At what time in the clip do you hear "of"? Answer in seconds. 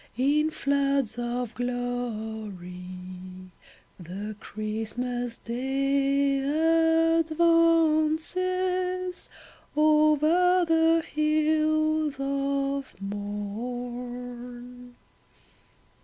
1.19-1.53, 12.19-12.99